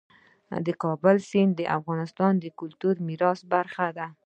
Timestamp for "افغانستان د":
1.77-2.45